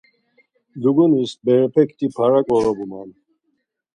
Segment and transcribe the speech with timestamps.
[0.81, 3.09] Dugunis berepekti para ǩorobuman.